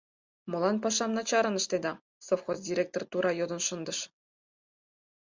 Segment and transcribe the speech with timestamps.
[0.51, 1.93] Молан пашам начарын ыштеда?—
[2.27, 3.99] совхоз директор тура йодын шындыш.